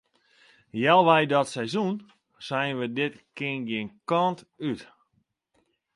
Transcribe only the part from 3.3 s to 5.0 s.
kin gjin kant út.